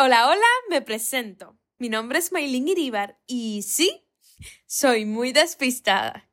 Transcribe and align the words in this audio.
Hola, 0.00 0.28
hola, 0.28 0.46
me 0.70 0.80
presento. 0.80 1.58
Mi 1.78 1.88
nombre 1.88 2.20
es 2.20 2.30
Maylin 2.30 2.68
Iribar 2.68 3.18
y 3.26 3.62
sí, 3.62 4.06
soy 4.64 5.04
muy 5.04 5.32
despistada. 5.32 6.27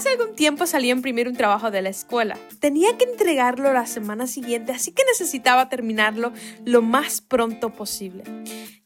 Hace 0.00 0.08
algún 0.08 0.34
tiempo 0.34 0.64
salí 0.64 0.88
a 0.88 0.94
imprimir 0.94 1.28
un 1.28 1.36
trabajo 1.36 1.70
de 1.70 1.82
la 1.82 1.90
escuela. 1.90 2.38
Tenía 2.58 2.96
que 2.96 3.04
entregarlo 3.04 3.70
la 3.74 3.84
semana 3.84 4.26
siguiente, 4.26 4.72
así 4.72 4.92
que 4.92 5.04
necesitaba 5.04 5.68
terminarlo 5.68 6.32
lo 6.64 6.80
más 6.80 7.20
pronto 7.20 7.68
posible. 7.68 8.24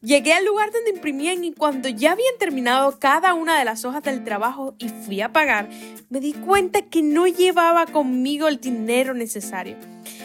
Llegué 0.01 0.33
al 0.33 0.43
lugar 0.43 0.73
donde 0.73 0.89
imprimían 0.89 1.45
y 1.45 1.53
cuando 1.53 1.87
ya 1.87 2.11
habían 2.11 2.37
terminado 2.37 2.99
cada 2.99 3.33
una 3.33 3.57
de 3.57 3.63
las 3.63 3.85
hojas 3.85 4.03
del 4.03 4.25
trabajo 4.25 4.75
y 4.77 4.89
fui 4.89 5.21
a 5.21 5.31
pagar, 5.31 5.69
me 6.09 6.19
di 6.19 6.33
cuenta 6.33 6.81
que 6.81 7.01
no 7.01 7.27
llevaba 7.27 7.85
conmigo 7.85 8.49
el 8.49 8.59
dinero 8.59 9.13
necesario. 9.13 9.77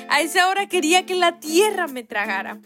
A 0.08 0.22
esa 0.22 0.48
hora 0.48 0.66
quería 0.66 1.06
que 1.06 1.14
la 1.14 1.38
tierra 1.38 1.86
me 1.86 2.02
tragara. 2.02 2.58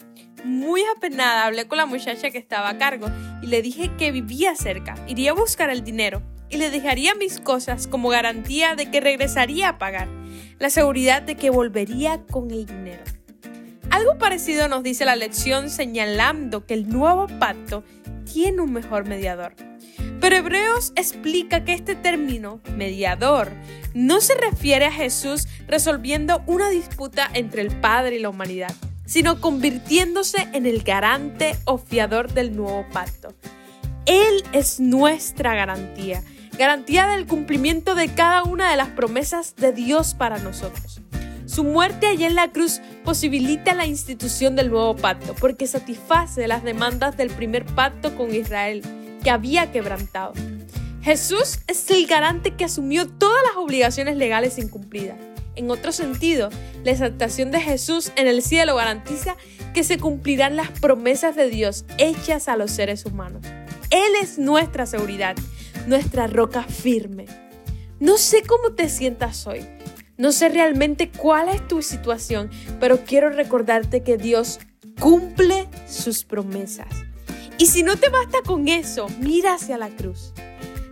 Muy 0.47 0.81
apenada 0.97 1.45
hablé 1.45 1.69
con 1.69 1.77
la 1.77 1.85
muchacha 1.85 2.31
que 2.31 2.39
estaba 2.39 2.71
a 2.71 2.79
cargo 2.79 3.09
y 3.43 3.49
le 3.49 3.61
dije 3.61 3.91
que 3.99 4.13
vivía 4.13 4.57
cerca, 4.57 4.95
iría 5.09 5.33
a 5.33 5.35
buscar 5.35 5.69
el 5.69 5.85
dinero 5.85 6.23
y 6.51 6.57
le 6.57 6.71
dejaría 6.71 7.15
mis 7.15 7.41
cosas 7.41 7.87
como 7.87 8.09
garantía 8.09 8.75
de 8.75 8.91
que 8.91 9.01
regresaría 9.01 9.71
a 9.71 9.79
pagar, 9.79 10.09
la 10.59 10.71
seguridad 10.71 11.23
de 11.23 11.37
que 11.37 11.51
volvería 11.51 12.23
con 12.31 12.51
el 12.51 12.67
dinero. 12.67 13.03
Algo 13.91 14.19
parecido 14.19 14.69
nos 14.69 14.83
dice 14.83 15.05
la 15.05 15.17
lección 15.17 15.71
señalando 15.71 16.67
que 16.67 16.75
el 16.75 16.89
nuevo 16.89 17.27
pacto 17.39 17.85
tiene 18.25 18.61
un 18.61 18.73
mejor 18.73 19.07
mediador. 19.07 19.55
Pero 20.21 20.37
Hebreos 20.37 20.93
explica 20.97 21.65
que 21.65 21.75
este 21.75 21.95
término, 21.95 22.61
mediador, 22.77 23.53
no 23.95 24.21
se 24.21 24.35
refiere 24.35 24.87
a 24.87 24.93
Jesús 24.93 25.47
resolviendo 25.69 26.43
una 26.47 26.71
disputa 26.71 27.31
entre 27.35 27.63
el 27.63 27.79
Padre 27.81 28.17
y 28.17 28.21
la 28.21 28.31
humanidad, 28.31 28.75
sino 29.07 29.41
convirtiéndose 29.41 30.49
en 30.53 30.67
el 30.67 30.83
garante 30.83 31.57
o 31.65 31.79
fiador 31.79 32.33
del 32.33 32.57
nuevo 32.57 32.87
pacto. 32.93 33.35
Él 34.07 34.43
es 34.53 34.81
nuestra 34.81 35.55
garantía, 35.55 36.23
garantía 36.59 37.07
del 37.09 37.27
cumplimiento 37.27 37.95
de 37.95 38.15
cada 38.15 38.43
una 38.45 38.71
de 38.71 38.77
las 38.77 38.89
promesas 38.89 39.57
de 39.57 39.73
Dios 39.73 40.15
para 40.15 40.39
nosotros. 40.39 41.01
Su 41.47 41.65
muerte 41.65 42.07
allí 42.07 42.25
en 42.25 42.35
la 42.35 42.51
cruz 42.51 42.81
posibilita 43.05 43.75
la 43.75 43.87
institución 43.87 44.57
del 44.57 44.71
nuevo 44.71 44.97
pacto 44.97 45.35
porque 45.35 45.67
satisface 45.67 46.49
las 46.49 46.65
demandas 46.65 47.17
del 47.17 47.31
primer 47.31 47.65
pacto 47.65 48.17
con 48.17 48.35
Israel 48.35 48.83
que 49.23 49.31
había 49.31 49.71
quebrantado. 49.71 50.33
Jesús 51.03 51.59
es 51.67 51.91
el 51.91 52.07
garante 52.07 52.53
que 52.53 52.65
asumió 52.65 53.07
todas 53.09 53.43
las 53.47 53.57
obligaciones 53.57 54.17
legales 54.17 54.59
incumplidas. 54.59 55.19
En 55.55 55.71
otro 55.71 55.93
sentido, 55.93 56.49
la 56.83 56.91
exaltación 56.91 57.51
de 57.51 57.61
Jesús 57.61 58.11
en 58.17 58.27
el 58.27 58.43
cielo 58.43 58.75
garantiza 58.75 59.37
que 59.75 59.85
se 59.85 59.99
cumplirán 59.99 60.57
las 60.57 60.71
promesas 60.71 61.37
de 61.37 61.49
Dios 61.51 61.85
hechas 61.99 62.49
a 62.49 62.57
los 62.57 62.71
seres 62.71 63.05
humanos. 63.05 63.43
Él 63.91 64.13
es 64.21 64.39
nuestra 64.39 64.87
seguridad, 64.87 65.37
nuestra 65.87 66.27
roca 66.27 66.63
firme. 66.63 67.27
No 68.01 68.19
sé 68.19 68.43
cómo 68.43 68.75
te 68.75 68.89
sientas 68.89 69.47
hoy, 69.47 69.67
no 70.17 70.31
sé 70.31 70.49
realmente 70.49 71.11
cuál 71.11 71.49
es 71.49 71.67
tu 71.67 71.83
situación, 71.83 72.51
pero 72.79 73.05
quiero 73.05 73.31
recordarte 73.31 74.03
que 74.03 74.17
Dios 74.17 74.61
cumple 75.01 75.69
sus 75.89 76.25
promesas. 76.25 76.89
Y 77.59 77.67
si 77.67 77.83
no 77.83 77.97
te 77.97 78.09
basta 78.09 78.39
con 78.47 78.69
eso, 78.69 79.07
mira 79.21 79.55
hacia 79.55 79.79
la 79.79 79.89
cruz. 79.89 80.33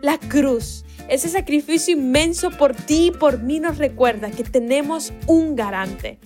La 0.00 0.18
cruz, 0.18 0.84
ese 1.08 1.28
sacrificio 1.28 1.94
inmenso 1.94 2.50
por 2.50 2.74
ti 2.74 3.06
y 3.06 3.10
por 3.10 3.40
mí 3.40 3.60
nos 3.60 3.78
recuerda 3.78 4.30
que 4.30 4.44
tenemos 4.44 5.12
un 5.26 5.54
garante. 5.54 6.18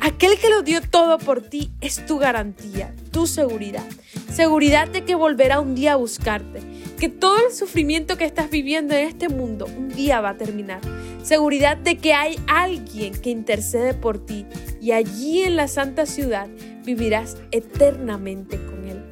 Aquel 0.00 0.36
que 0.38 0.50
lo 0.50 0.62
dio 0.62 0.80
todo 0.82 1.18
por 1.18 1.40
ti 1.40 1.70
es 1.80 2.04
tu 2.06 2.18
garantía, 2.18 2.94
tu 3.12 3.26
seguridad. 3.26 3.86
Seguridad 4.32 4.88
de 4.88 5.04
que 5.04 5.14
volverá 5.14 5.60
un 5.60 5.74
día 5.74 5.92
a 5.92 5.96
buscarte, 5.96 6.60
que 7.02 7.08
todo 7.08 7.36
el 7.44 7.52
sufrimiento 7.52 8.16
que 8.16 8.24
estás 8.24 8.48
viviendo 8.48 8.94
en 8.94 9.08
este 9.08 9.28
mundo 9.28 9.66
un 9.76 9.88
día 9.88 10.20
va 10.20 10.28
a 10.28 10.36
terminar 10.36 10.80
seguridad 11.24 11.76
de 11.76 11.98
que 11.98 12.12
hay 12.12 12.36
alguien 12.46 13.20
que 13.20 13.30
intercede 13.30 13.92
por 13.92 14.24
ti 14.24 14.46
y 14.80 14.92
allí 14.92 15.42
en 15.42 15.56
la 15.56 15.66
santa 15.66 16.06
ciudad 16.06 16.46
vivirás 16.84 17.38
eternamente 17.50 18.56
con 18.56 18.86
Él. 18.86 19.02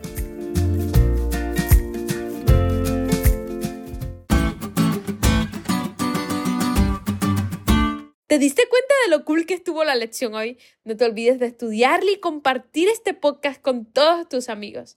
¿Te 8.29 8.39
diste 8.39 8.63
cuenta 8.71 8.95
de 9.05 9.11
lo 9.11 9.25
cool 9.25 9.47
que 9.47 9.55
estuvo 9.55 9.83
la 9.83 9.97
lección 9.97 10.37
hoy? 10.37 10.59
No 10.85 10.97
te 10.97 11.05
olvides 11.05 11.41
de 11.41 11.47
estudiarla 11.47 12.13
y 12.13 12.21
compartir 12.21 12.87
este 12.87 13.15
podcast 13.15 13.61
con 13.61 13.85
todos 13.85 14.29
tus 14.29 14.49
amigos. 14.49 14.97